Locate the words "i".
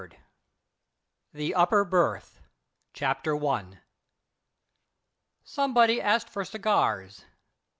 3.37-3.77